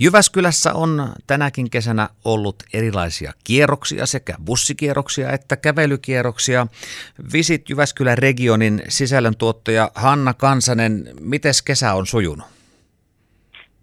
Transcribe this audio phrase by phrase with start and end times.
[0.00, 6.66] Jyväskylässä on tänäkin kesänä ollut erilaisia kierroksia, sekä bussikierroksia että kävelykierroksia.
[7.32, 12.46] Visit Jyväskylän regionin sisällöntuottaja Hanna Kansanen, miten kesä on sujunut?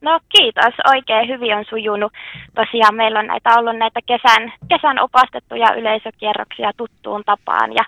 [0.01, 2.13] No kiitos, oikein hyvin on sujunut.
[2.55, 7.83] Tosiaan meillä on näitä ollut näitä kesän, kesän opastettuja yleisökierroksia tuttuun tapaan ja,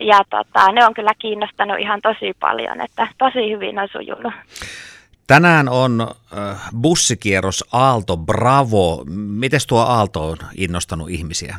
[0.00, 4.32] ja tota, ne on kyllä kiinnostanut ihan tosi paljon, että tosi hyvin on sujunut.
[5.26, 9.04] Tänään on äh, bussikierros Aalto Bravo.
[9.14, 11.56] Miten tuo Aalto on innostanut ihmisiä?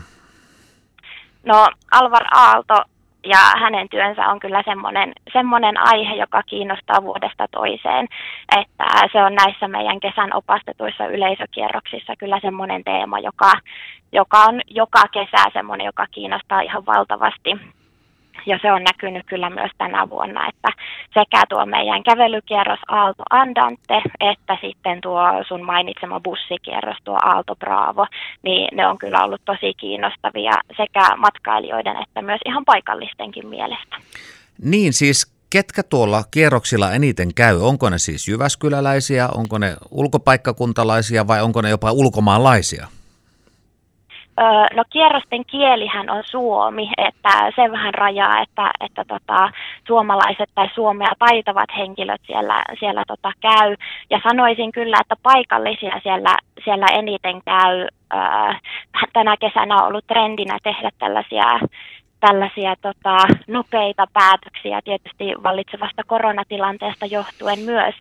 [1.46, 2.84] No Alvar Aalto
[3.26, 8.08] ja hänen työnsä on kyllä semmoinen, semmoinen aihe, joka kiinnostaa vuodesta toiseen,
[8.58, 13.52] että se on näissä meidän kesän opastetuissa yleisökierroksissa kyllä semmoinen teema, joka,
[14.12, 17.50] joka on joka kesä semmoinen, joka kiinnostaa ihan valtavasti
[18.46, 20.70] ja se on näkynyt kyllä myös tänä vuonna, että
[21.14, 28.08] sekä tuo meidän kävelykierros Aalto Andante, että sitten tuo sun mainitsema bussikierros, tuo Aalto Bravo,
[28.44, 33.96] niin ne on kyllä ollut tosi kiinnostavia sekä matkailijoiden että myös ihan paikallistenkin mielestä.
[34.62, 37.62] Niin siis ketkä tuolla kierroksilla eniten käy?
[37.62, 41.92] Onko ne siis jyväskyläläisiä, onko ne ulkopaikkakuntalaisia vai onko ne jopa
[44.38, 44.76] ulkomaalaisia?
[44.76, 49.50] no kierrosten kielihän on suomi, että se vähän rajaa, että, että tota,
[49.88, 53.76] suomalaiset tai suomea taitavat henkilöt siellä, siellä tota käy.
[54.10, 57.88] Ja sanoisin kyllä, että paikallisia siellä, siellä eniten käy.
[59.14, 61.60] tänä kesänä on ollut trendinä tehdä tällaisia
[62.28, 67.96] tällaisia tota, nopeita päätöksiä tietysti vallitsevasta koronatilanteesta johtuen myös,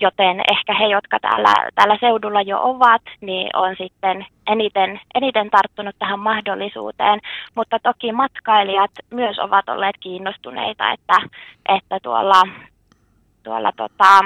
[0.00, 5.96] joten ehkä he, jotka täällä, täällä seudulla jo ovat, niin on sitten eniten, eniten tarttunut
[5.98, 7.20] tähän mahdollisuuteen,
[7.54, 11.16] mutta toki matkailijat myös ovat olleet kiinnostuneita, että,
[11.68, 12.42] että tuolla,
[13.42, 14.20] tuolla tota,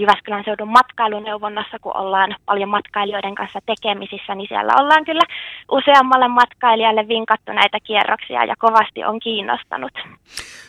[0.00, 5.24] Jyväskylän seudun matkailuneuvonnassa, kun ollaan paljon matkailijoiden kanssa tekemisissä, niin siellä ollaan kyllä
[5.70, 9.92] useammalle matkailijalle vinkattu näitä kierroksia ja kovasti on kiinnostanut.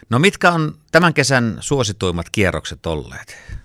[0.09, 3.59] No mitkä on tämän kesän suosituimmat kierrokset olleet?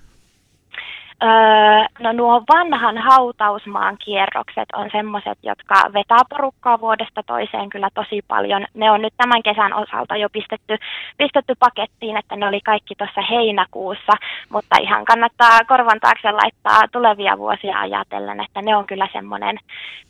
[1.23, 8.23] Öö, no nuo vanhan hautausmaan kierrokset on semmoiset, jotka vetää porukkaa vuodesta toiseen kyllä tosi
[8.29, 8.67] paljon.
[8.75, 10.79] Ne on nyt tämän kesän osalta jo pistetty,
[11.19, 14.13] pistetty pakettiin, että ne oli kaikki tuossa heinäkuussa,
[14.49, 19.59] mutta ihan kannattaa korvan taakse laittaa tulevia vuosia ajatellen, että ne on kyllä semmoinen,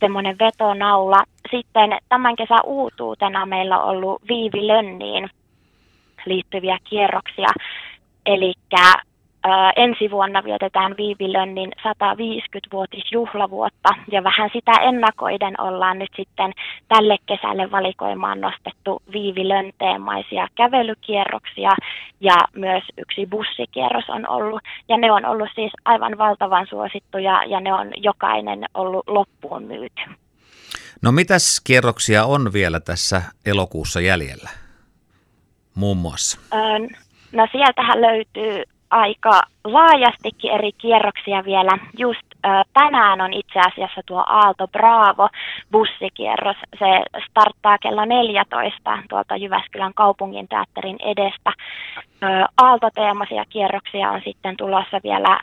[0.00, 1.25] semmoinen vetonaula.
[1.50, 5.31] Sitten tämän kesän uutuutena meillä on ollut Viivilönniin
[6.27, 7.49] liittyviä kierroksia,
[8.27, 8.53] eli
[9.77, 16.53] ensi vuonna vietetään Viivilönnin 150-vuotisjuhlavuotta ja vähän sitä ennakoiden ollaan nyt sitten
[16.88, 21.71] tälle kesälle valikoimaan nostettu Viivilön teemaisia kävelykierroksia
[22.21, 27.61] ja myös yksi bussikierros on ollut ja ne on ollut siis aivan valtavan suosittuja ja
[27.61, 30.03] ne on jokainen ollut loppuun myyty.
[31.03, 34.50] No mitäs kierroksia on vielä tässä elokuussa jäljellä
[35.75, 36.38] muun muassa?
[37.32, 38.62] No sieltähän löytyy
[38.94, 41.78] aika laajastikin eri kierroksia vielä.
[41.99, 45.28] Just ö, tänään on itse asiassa tuo Aalto Bravo
[45.72, 46.56] bussikierros.
[46.78, 51.53] Se starttaa kello 14 tuolta Jyväskylän kaupungin teatterin edestä.
[52.22, 52.27] Ö,
[52.62, 55.41] Aalto-teemaisia kierroksia on sitten tulossa vielä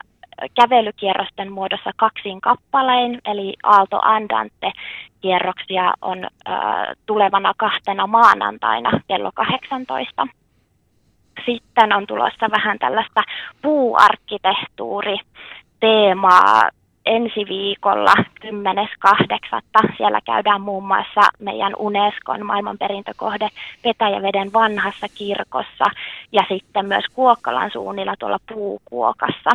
[0.56, 4.72] kävelykierrosten muodossa kaksin kappalein, eli Aalto Andante
[5.22, 6.52] kierroksia on ö,
[7.06, 10.28] tulevana kahtena maanantaina kello 18
[11.46, 13.22] sitten on tulossa vähän tällaista
[13.62, 15.18] puuarkkitehtuuri
[15.80, 16.70] teemaa
[17.06, 18.14] ensi viikolla
[18.46, 19.96] 10.8.
[19.98, 23.50] Siellä käydään muun muassa meidän Unescon maailmanperintökohde
[23.82, 25.86] Petäjäveden vanhassa kirkossa
[26.32, 29.50] ja sitten myös Kuokkalan suunnilla tuolla puukuokassa.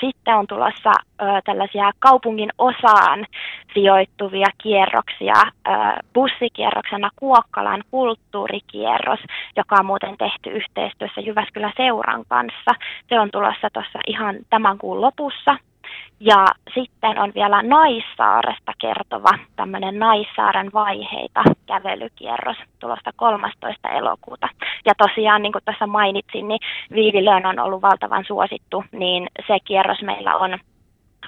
[0.00, 3.26] Sitten on tulossa ö, tällaisia kaupungin osaan
[3.74, 5.34] sijoittuvia kierroksia.
[5.36, 5.70] Ö,
[6.14, 9.20] bussikierroksena Kuokkalan kulttuurikierros,
[9.56, 12.70] joka on muuten tehty yhteistyössä Jyväskylän seuran kanssa.
[13.08, 15.56] Se on tulossa tuossa ihan tämän kuun lopussa
[16.20, 23.88] ja sitten on vielä Naissaaresta kertova tämmöinen Naissaaren vaiheita kävelykierros tulosta 13.
[23.88, 24.48] elokuuta.
[24.86, 26.60] Ja tosiaan, niin kuin tuossa mainitsin, niin
[26.92, 30.58] Viivilön on ollut valtavan suosittu, niin se kierros meillä on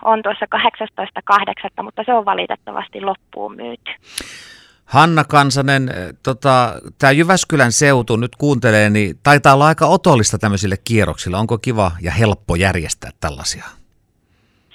[0.05, 3.91] on tuossa 18.8., mutta se on valitettavasti loppuun myyty.
[4.85, 10.77] Hanna Kansanen, eh, tota, tämä Jyväskylän seutu nyt kuuntelee, niin taitaa olla aika otollista tämmöisille
[10.85, 11.37] kierroksille.
[11.37, 13.65] Onko kiva ja helppo järjestää tällaisia?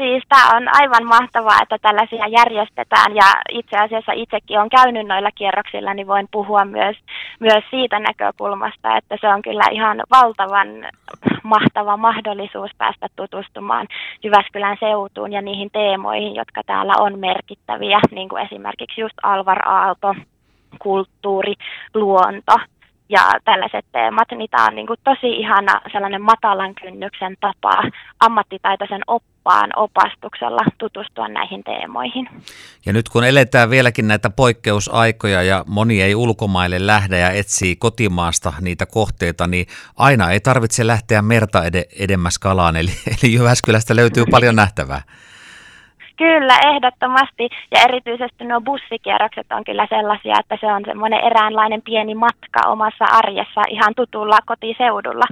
[0.04, 3.16] Siis tämä on aivan mahtavaa, että tällaisia järjestetään.
[3.16, 6.98] Ja itse asiassa itsekin on käynyt noilla kierroksilla, niin voin puhua myös,
[7.40, 10.68] myös siitä näkökulmasta, että se on kyllä ihan valtavan
[11.44, 13.88] mahtava mahdollisuus päästä tutustumaan
[14.24, 20.16] Jyväskylän seutuun ja niihin teemoihin, jotka täällä on merkittäviä, niin kuin esimerkiksi just Alvar Aalto,
[20.80, 21.54] kulttuuri,
[21.94, 22.56] luonto
[23.14, 27.84] ja tällaiset teemat, niin tämä on niin kuin tosi ihana sellainen matalan kynnyksen tapa
[28.20, 32.30] ammattitaitoisen oppaan opastuksella tutustua näihin teemoihin.
[32.86, 38.54] Ja nyt kun eletään vieläkin näitä poikkeusaikoja ja moni ei ulkomaille lähde ja etsii kotimaasta
[38.62, 39.66] niitä kohteita, niin
[39.98, 41.64] aina ei tarvitse lähteä merta
[42.00, 45.02] edemmäs kalaan, eli, eli Jyväskylästä löytyy paljon nähtävää.
[46.18, 47.50] Kyllä, ehdottomasti.
[47.72, 53.06] Ja erityisesti nuo bussikierrokset on kyllä sellaisia, että se on semmoinen eräänlainen pieni matka omassa
[53.06, 55.26] arjessa ihan tutulla kotiseudulla,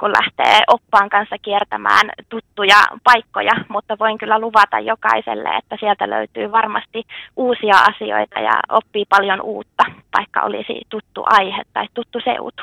[0.00, 3.52] kun lähtee oppaan kanssa kiertämään tuttuja paikkoja.
[3.68, 7.04] Mutta voin kyllä luvata jokaiselle, että sieltä löytyy varmasti
[7.36, 9.84] uusia asioita ja oppii paljon uutta,
[10.18, 12.62] vaikka olisi tuttu aihe tai tuttu seutu.